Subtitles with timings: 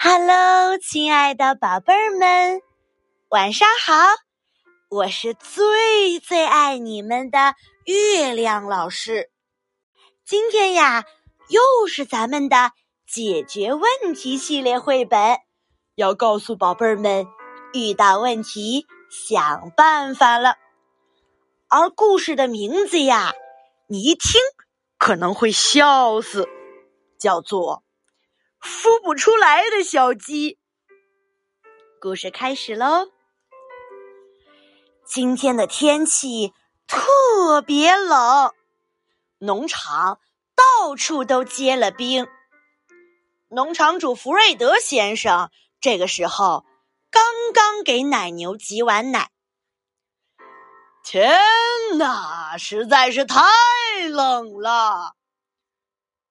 [0.00, 2.62] Hello，亲爱的宝贝儿们，
[3.30, 3.94] 晚上好！
[4.88, 9.28] 我是最最爱你们的月亮老师。
[10.24, 11.04] 今天呀，
[11.48, 12.70] 又是咱们的
[13.08, 15.38] 解决问题系列绘本，
[15.96, 17.26] 要告诉宝贝儿们
[17.74, 20.54] 遇到问题想办法了。
[21.68, 23.34] 而故事的名字呀，
[23.88, 24.40] 你一听
[24.96, 26.48] 可能会笑死，
[27.18, 27.82] 叫做。
[28.60, 30.58] 孵不出来的小鸡。
[32.00, 33.08] 故事开始喽！
[35.04, 36.52] 今天的天气
[36.86, 38.52] 特别冷，
[39.38, 40.20] 农场
[40.54, 42.28] 到处都结了冰。
[43.48, 46.66] 农场主福瑞德先生这个时候
[47.10, 47.22] 刚
[47.54, 49.30] 刚给奶牛挤完奶。
[51.02, 51.32] 天
[51.96, 53.40] 哪，实在是太
[54.10, 55.14] 冷了！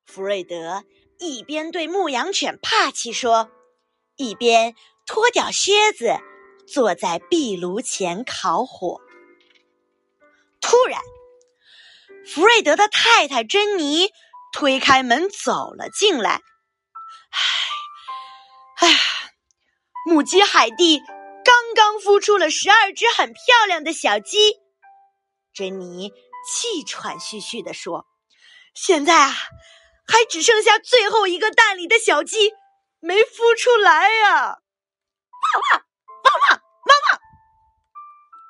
[0.05, 0.83] 福瑞德。
[1.19, 3.49] 一边对牧羊犬帕奇说，
[4.15, 6.19] 一边脱掉靴子，
[6.67, 9.01] 坐在壁炉前烤火。
[10.61, 11.01] 突然，
[12.25, 14.11] 弗瑞德的太太珍妮
[14.53, 16.41] 推开门走了进来。
[18.79, 18.99] 唉，唉，
[20.05, 20.99] 母鸡海蒂
[21.43, 24.37] 刚刚孵出了十二只很漂亮的小鸡。
[25.53, 26.11] 珍妮
[26.47, 28.05] 气喘吁吁地说
[28.75, 29.33] ：“现在啊。”
[30.07, 32.53] 还只剩下最后一个蛋里的小鸡
[32.99, 34.31] 没孵出来呀！
[34.39, 35.83] 汪汪
[36.23, 37.19] 汪汪汪汪！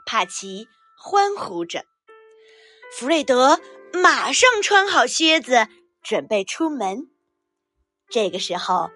[0.06, 1.84] 帕奇欢呼着。
[2.94, 3.60] 弗瑞德
[3.92, 5.68] 马上穿好靴子，
[6.02, 7.10] 准备出门。
[8.10, 8.90] 这个时候，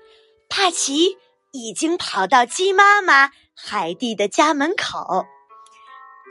[0.47, 1.17] 帕奇
[1.51, 5.25] 已经跑到鸡妈妈海蒂的家门口，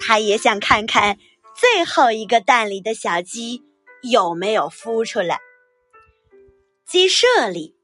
[0.00, 1.18] 他也想看看
[1.54, 3.62] 最后一个蛋里的小鸡
[4.02, 5.40] 有没有孵出来。
[6.91, 7.77] 鸡舍里，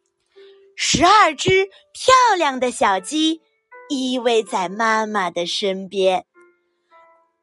[0.75, 3.41] 十二只漂亮的小鸡
[3.89, 6.27] 依偎在妈妈的身边，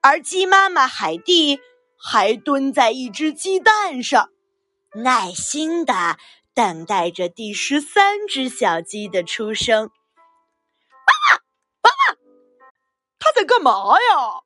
[0.01, 1.61] 而鸡妈妈海蒂
[1.97, 4.29] 还蹲在一只鸡蛋上，
[4.93, 6.17] 耐心的
[6.53, 9.87] 等待着第十三只小鸡的出生。
[11.05, 11.43] 爸爸，
[11.81, 12.19] 爸爸，
[13.17, 13.71] 他在干嘛
[14.01, 14.43] 呀？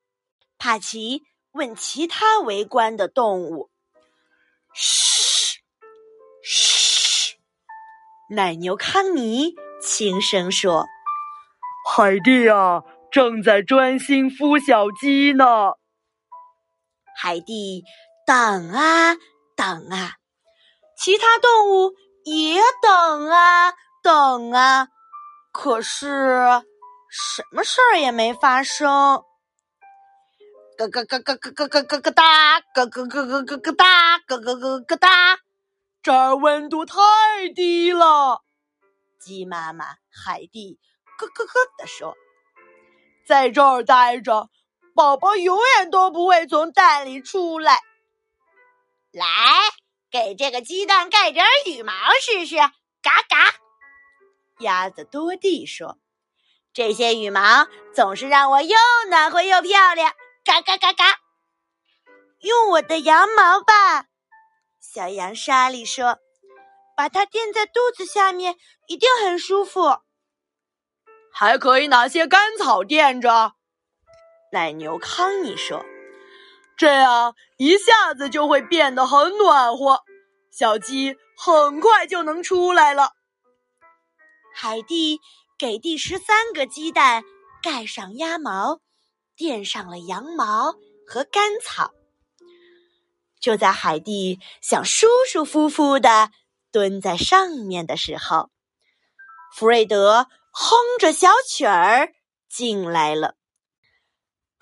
[0.56, 3.70] 帕奇问其他围观的动物。
[4.72, 5.58] 嘘，
[6.44, 6.77] 嘘。
[8.30, 10.84] 奶牛康妮轻声说
[11.88, 15.44] ：“海蒂啊，正在专心孵小鸡呢。”
[17.16, 17.82] 海蒂
[18.26, 19.14] 等啊
[19.56, 20.16] 等啊，
[20.98, 21.94] 其他动物
[22.24, 23.72] 也等啊
[24.02, 24.88] 等啊，
[25.50, 26.06] 可是
[27.08, 28.86] 什么事儿也没发生。
[30.76, 35.38] 咯咯咯咯咯咯咯咯咯哒，咯咯咯咯咯咯哒，咯咯咯咯哒。
[36.02, 36.94] 这儿温度太
[37.54, 38.42] 低了，
[39.18, 40.78] 鸡妈妈海蒂
[41.18, 42.16] 咯咯咯地说
[43.26, 44.48] ：“在这儿待着，
[44.94, 47.80] 宝宝永远都不会从蛋里出来。”
[49.12, 49.26] 来，
[50.10, 52.56] 给这个鸡蛋盖点羽毛试试。
[52.56, 53.54] 嘎嘎，
[54.60, 55.98] 鸭子多蒂说
[56.72, 58.76] ：“这些羽毛总是让我又
[59.08, 60.12] 暖和又漂亮。”
[60.44, 61.18] 嘎嘎嘎嘎，
[62.40, 64.07] 用我的羊毛吧。
[64.80, 66.18] 小羊莎莉说
[66.96, 68.56] ：“把它垫在肚子下面，
[68.86, 69.98] 一定很舒服。”
[71.32, 73.52] 还可以拿些干草垫着。
[74.50, 75.84] 奶牛康妮说
[76.76, 80.02] ：“这样一下子就会变得很暖和，
[80.50, 83.12] 小鸡很快就能出来了。”
[84.54, 85.20] 海蒂
[85.58, 87.22] 给第十三个鸡蛋
[87.62, 88.80] 盖上鸭毛，
[89.36, 90.74] 垫上了羊毛
[91.06, 91.92] 和干草。
[93.48, 96.28] 就在海蒂想舒舒服服的
[96.70, 98.50] 蹲在上面的时候，
[99.54, 102.12] 弗瑞德哼着小曲儿
[102.46, 103.36] 进来了。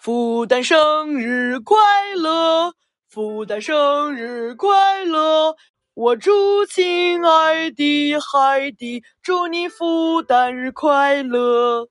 [0.00, 1.76] 孵蛋生日快
[2.14, 2.74] 乐，
[3.12, 5.56] 孵蛋生日快乐！
[5.94, 11.88] 我祝亲爱的海蒂，祝你孵蛋日快乐！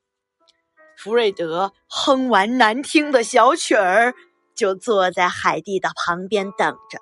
[0.96, 4.16] 弗瑞德哼完难听的小曲儿。
[4.56, 7.00] 就坐在海蒂的旁边等着。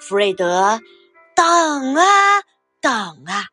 [0.00, 0.80] 弗瑞德
[1.34, 2.42] 等啊
[2.80, 3.48] 等啊，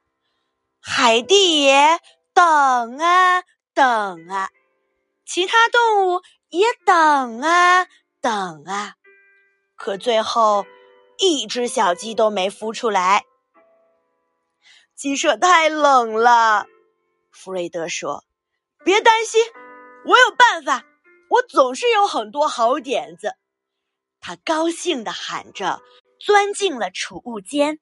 [0.79, 1.99] 海蒂也
[2.33, 3.43] 等啊
[3.73, 4.49] 等啊，
[5.25, 7.87] 其他动物也等啊
[8.21, 8.95] 等啊，
[9.75, 10.65] 可最后
[11.17, 13.23] 一只小鸡都没孵出来。
[14.95, 16.67] 鸡舍太冷了，
[17.31, 18.23] 弗瑞德说
[18.85, 19.41] ：“别担心，
[20.05, 20.85] 我有办法。”
[21.35, 23.35] 我总是有很多好点子，
[24.21, 25.81] 他高兴地喊着，
[26.17, 27.79] 钻进了储物间。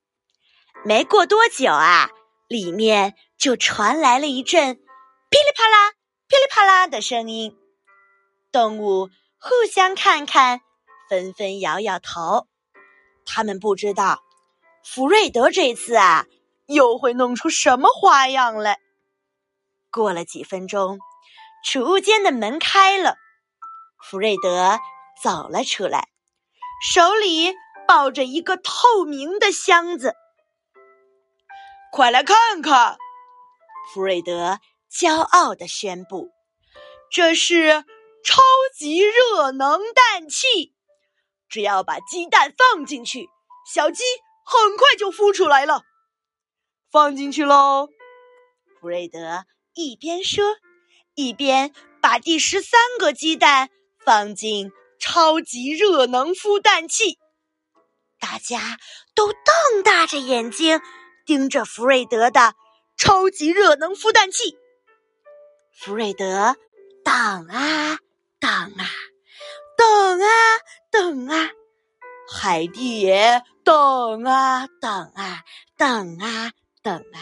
[0.84, 2.10] 没过多久啊，
[2.48, 5.92] 里面就传来了一阵噼里啪啦、
[6.28, 7.56] 噼里啪啦的声音。
[8.52, 10.62] 动物互相看看，
[11.08, 12.48] 纷纷摇摇头。
[13.24, 14.24] 他们不知道
[14.84, 16.26] 福瑞德这次啊，
[16.66, 18.80] 又会弄出什么花样来。
[19.92, 20.98] 过了几分钟，
[21.64, 23.16] 储物间的门开了，
[24.04, 24.80] 弗瑞德
[25.22, 26.10] 走了出来，
[26.92, 27.56] 手里
[27.88, 30.14] 抱着一个透明的箱子。
[31.92, 32.98] 快来看看！
[33.94, 34.60] 弗瑞德
[34.92, 36.30] 骄傲地宣布
[37.10, 37.86] ：“这是
[38.24, 38.42] 超
[38.78, 40.74] 级热能氮气，
[41.48, 43.30] 只要把鸡蛋放进去，
[43.72, 44.04] 小鸡
[44.44, 45.84] 很快就孵出来了。
[46.92, 47.88] 放进去喽！”
[48.82, 50.44] 弗瑞德一边说，
[51.16, 53.70] 一边把第十三个鸡蛋
[54.06, 57.18] 放进超级热能孵蛋器。
[58.20, 58.78] 大家
[59.14, 60.82] 都瞪大着眼睛。
[61.26, 62.54] 盯着福瑞德的
[62.98, 64.58] 超级热能孵蛋器，
[65.72, 66.58] 福瑞德
[67.02, 67.14] 等
[67.48, 67.98] 啊
[68.42, 68.86] 等啊
[69.78, 70.28] 等啊
[70.92, 71.50] 等啊，
[72.30, 75.46] 海蒂也等啊等啊
[75.78, 76.52] 等啊
[76.82, 77.20] 等啊，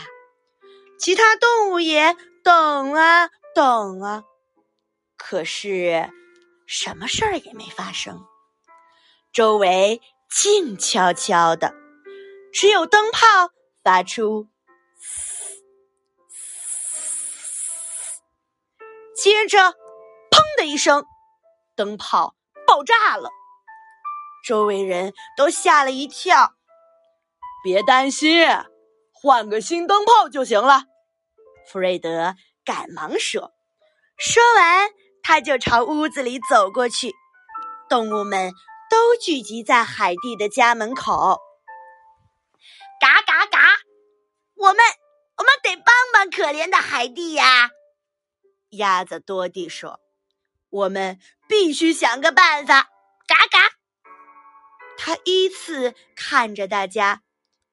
[0.97, 4.23] 其他动物也等啊等啊，
[5.15, 6.09] 可是
[6.73, 8.25] 什么事儿也没发生，
[9.33, 11.73] 周围静悄悄的，
[12.53, 13.51] 只有灯泡。
[13.83, 14.47] 发出
[14.97, 15.61] “嘶”，
[19.21, 19.73] 接着
[20.31, 21.03] “砰”的一声，
[21.75, 22.35] 灯泡
[22.65, 23.29] 爆炸了，
[24.45, 26.53] 周围人都吓了一跳。
[27.63, 28.47] 别担心，
[29.11, 30.83] 换个新灯泡就行了。
[31.67, 33.51] 弗瑞德赶忙说。
[34.17, 34.89] 说完，
[35.31, 37.15] 他就朝屋子里走过去。
[37.87, 38.51] 动物们
[38.89, 41.39] 都聚集在海蒂的家门口。
[42.99, 43.57] 嘎嘎嘎！
[44.55, 44.77] 我们
[45.37, 47.69] 我们得帮帮可怜的海蒂呀！
[48.71, 50.01] 鸭子多蒂说
[50.69, 51.17] ：“我们
[51.47, 52.89] 必须想个办法。”
[53.25, 53.69] 嘎嘎！
[54.97, 57.21] 他依次看着大家，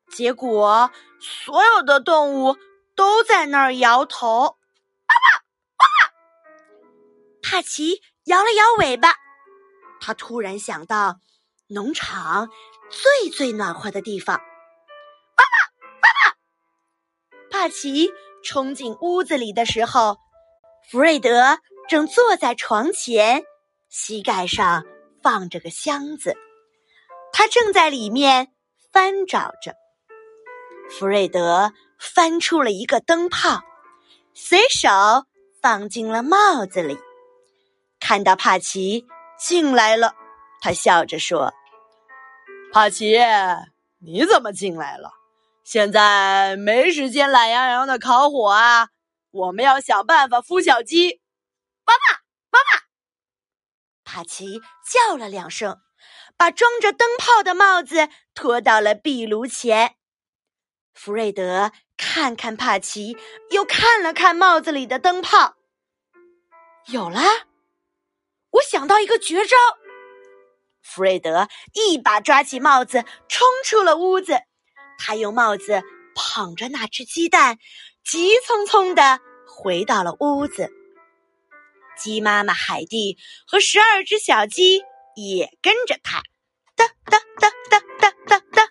[0.09, 2.57] 结果所有的动物
[2.95, 4.58] 都在那儿摇头。
[7.51, 9.15] 帕奇摇了摇尾巴，
[10.03, 11.19] 他突然想到
[11.67, 12.51] 农场
[12.91, 14.37] 最最暖和的地方。
[14.37, 15.57] 爸爸，
[16.03, 16.37] 爸爸
[17.51, 18.13] 帕奇
[18.45, 20.19] 冲进屋子里的时候，
[20.91, 21.59] 弗瑞德
[21.89, 23.45] 正坐在床前，
[23.89, 24.85] 膝盖上
[25.23, 26.37] 放着个箱子，
[27.33, 28.49] 他正在里面
[28.93, 29.75] 翻找着。
[30.91, 33.63] 弗瑞德翻出了一个灯泡，
[34.35, 34.91] 随手
[35.63, 36.99] 放进了帽子里。
[38.09, 39.07] 看到帕奇
[39.39, 40.15] 进来了，
[40.63, 41.53] 他笑着说
[42.73, 43.19] ：“帕奇，
[43.99, 45.13] 你怎么进来了？”
[45.63, 48.89] 现在没时间懒洋洋的烤火啊！
[49.31, 51.21] 我们要想办法孵小鸡。
[51.85, 52.87] 爸爸，爸爸！
[54.05, 54.59] 帕奇
[54.91, 55.77] 叫了两声，
[56.39, 59.97] 把装着灯泡的帽子拖到了壁炉前。
[60.95, 63.19] 弗瑞德看看帕奇，
[63.51, 65.57] 又看了看帽子里的灯泡。
[66.87, 67.21] 有了，
[68.51, 69.57] 我想到一个绝招。
[70.83, 74.39] 福瑞德一把抓起帽子，冲出了屋子。
[74.99, 75.83] 他用帽子
[76.15, 77.59] 捧着那只鸡蛋，
[78.05, 80.73] 急匆匆的回到了屋子。
[81.97, 84.83] 鸡妈妈海蒂和十二只小鸡
[85.15, 86.23] 也跟着他，
[86.75, 88.69] 哒哒哒哒哒哒哒，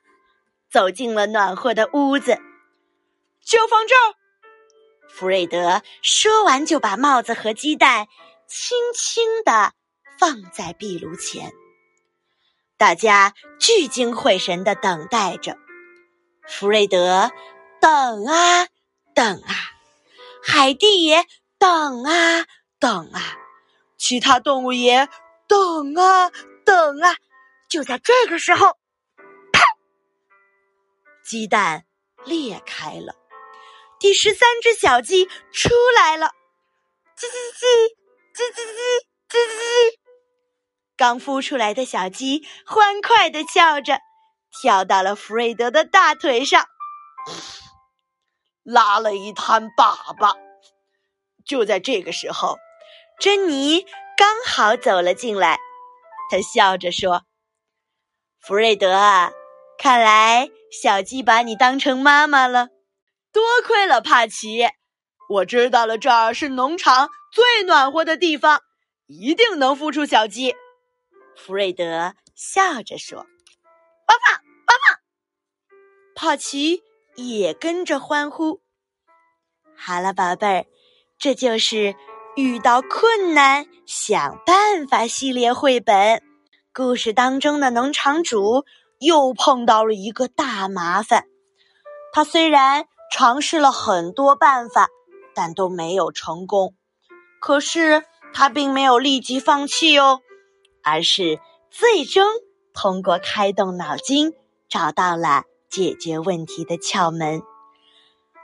[0.72, 2.38] 走进了暖和的屋子。
[3.46, 4.16] 就放这儿。
[5.10, 8.08] 福瑞德说完，就把帽子和鸡蛋
[8.48, 9.74] 轻轻的
[10.20, 11.54] 放在壁炉前。
[12.78, 15.58] 大家聚精会神的等待着。
[16.48, 17.32] 弗瑞德
[17.82, 18.68] 等啊
[19.14, 19.54] 等啊，
[20.44, 21.26] 海蒂也
[21.58, 22.46] 等啊
[22.80, 23.38] 等啊，
[23.98, 25.10] 其他动物也
[25.48, 26.32] 等啊
[26.64, 27.16] 等啊。
[27.68, 28.78] 就在这个时候，
[29.52, 29.62] 啪！
[31.26, 31.86] 鸡蛋
[32.24, 33.14] 裂开了，
[34.00, 36.28] 第十三只小鸡出来了，
[37.18, 37.97] 叽叽叽
[38.38, 38.70] 叽叽叽
[39.30, 40.00] 叽叽叽。
[40.96, 44.00] 刚孵出来的小鸡欢快的叫着。
[44.62, 46.66] 跳到了弗瑞德的大腿上，
[48.64, 50.36] 拉了一滩粑粑。
[51.46, 52.58] 就在这个时候，
[53.20, 53.86] 珍妮
[54.18, 55.60] 刚好走了进来，
[56.32, 57.24] 她笑着说
[58.42, 59.32] ：“弗瑞德啊，
[59.78, 62.70] 看来小鸡把你当成妈妈了。
[63.32, 64.66] 多亏了帕奇，
[65.30, 68.62] 我知道了这儿是农场最暖和的地方，
[69.08, 70.56] 一定能孵出小鸡。”
[71.36, 73.26] 弗瑞德笑着说
[74.08, 74.42] ：“爸爸。”
[76.16, 76.82] 帕奇
[77.16, 78.60] 也跟着欢呼。
[79.76, 80.66] 好了，宝贝儿，
[81.20, 81.96] 这就是
[82.36, 86.24] 遇到困难想办法系列绘本。
[86.74, 88.66] 故事当中的农场主
[89.00, 91.26] 又碰到了一个大麻烦。
[92.12, 94.88] 他虽然尝试了很多办法，
[95.38, 96.74] 但都没有成功。
[97.40, 98.04] 可是
[98.34, 100.22] 他并没有立即放弃哦，
[100.84, 101.40] 而是
[101.70, 102.26] 最终
[102.74, 104.34] 通过开动脑筋，
[104.68, 107.44] 找到了解决问题的窍门。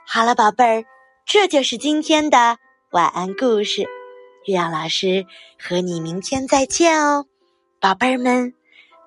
[0.05, 0.85] 好了，宝贝儿，
[1.25, 2.57] 这就是今天的
[2.91, 3.81] 晚安故事。
[4.45, 5.25] 月亮老师
[5.57, 7.25] 和你明天再见哦，
[7.81, 8.53] 宝贝儿们，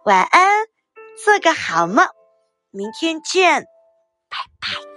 [0.04, 0.66] 晚安，
[1.22, 2.08] 做个好梦，
[2.72, 3.62] 明天见，
[4.28, 4.95] 拜拜。